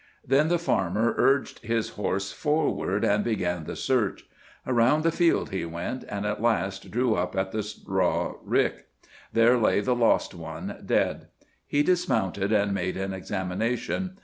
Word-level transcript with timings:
Then 0.25 0.47
the 0.47 0.57
farmer 0.57 1.13
urged 1.15 1.59
his 1.59 1.89
horse 1.89 2.31
forward 2.31 3.03
and 3.05 3.23
began 3.23 3.65
the 3.65 3.75
search. 3.75 4.25
Around 4.65 5.03
the 5.03 5.11
field 5.11 5.51
he 5.51 5.63
went, 5.63 6.05
and 6.09 6.25
at 6.25 6.41
last 6.41 6.89
drew 6.89 7.13
up 7.13 7.35
at 7.35 7.51
the 7.51 7.61
straw 7.61 8.33
rick. 8.43 8.87
There 9.31 9.59
lay 9.59 9.79
the 9.79 9.93
lost 9.93 10.33
one, 10.33 10.79
dead. 10.83 11.27
He 11.67 11.83
dismounted 11.83 12.51
and 12.51 12.73
made 12.73 12.97
an 12.97 13.13
examination. 13.13 14.17